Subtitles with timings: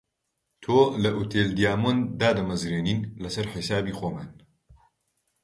[0.63, 4.29] تۆ لە ئوتێل دیامۆند دادەمەزرێنین لەسەر حیسابی خۆمان